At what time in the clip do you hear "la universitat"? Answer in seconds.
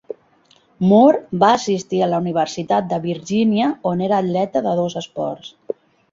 2.13-2.87